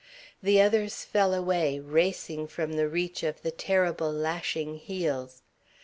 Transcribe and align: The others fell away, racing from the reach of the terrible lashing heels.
The 0.41 0.59
others 0.59 1.03
fell 1.03 1.31
away, 1.31 1.77
racing 1.79 2.47
from 2.47 2.73
the 2.73 2.87
reach 2.89 3.21
of 3.21 3.43
the 3.43 3.51
terrible 3.51 4.11
lashing 4.11 4.79
heels. 4.79 5.43